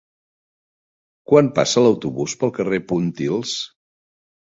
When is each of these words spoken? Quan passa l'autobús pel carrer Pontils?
Quan 1.33 1.53
passa 1.61 1.85
l'autobús 1.85 2.37
pel 2.43 2.57
carrer 2.59 2.83
Pontils? 2.93 3.57